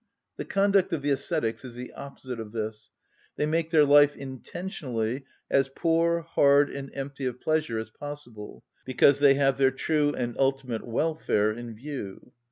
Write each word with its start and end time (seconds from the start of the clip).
The 0.37 0.45
conduct 0.45 0.93
of 0.93 1.03
the 1.03 1.11
ascetics 1.11 1.63
is 1.63 1.75
the 1.75 1.93
opposite 1.93 2.39
of 2.39 2.53
this. 2.53 2.89
They 3.35 3.45
make 3.45 3.69
their 3.69 3.85
life 3.85 4.15
intentionally 4.17 5.25
as 5.47 5.69
poor, 5.69 6.21
hard, 6.21 6.71
and 6.71 6.89
empty 6.95 7.27
of 7.27 7.39
pleasure 7.39 7.77
as 7.77 7.91
possible, 7.91 8.63
because 8.83 9.19
they 9.19 9.35
have 9.35 9.57
their 9.59 9.69
true 9.69 10.11
and 10.15 10.35
ultimate 10.39 10.87
welfare 10.87 11.51
in 11.51 11.75
view. 11.75 12.31